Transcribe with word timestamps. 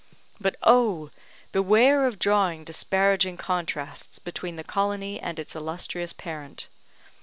But, 0.39 0.55
oh! 0.63 1.11
beware 1.51 2.07
of 2.07 2.17
drawing 2.17 2.63
disparaging 2.63 3.37
contrasts 3.37 4.17
between 4.17 4.55
the 4.55 4.63
colony 4.63 5.19
and 5.19 5.37
its 5.37 5.55
illustrious 5.55 6.11
parent. 6.11 6.65